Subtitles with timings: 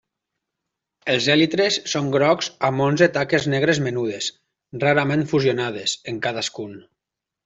[1.15, 4.31] Els èlitres són grocs amb onze taques negres menudes,
[4.85, 6.75] rarament fusionades, en cadascun.